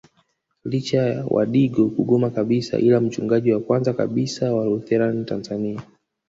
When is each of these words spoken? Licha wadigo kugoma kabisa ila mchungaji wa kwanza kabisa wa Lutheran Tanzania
Licha 0.63 1.25
wadigo 1.29 1.89
kugoma 1.89 2.29
kabisa 2.29 2.79
ila 2.79 3.01
mchungaji 3.01 3.53
wa 3.53 3.59
kwanza 3.59 3.93
kabisa 3.93 4.53
wa 4.55 4.65
Lutheran 4.65 5.25
Tanzania 5.25 5.81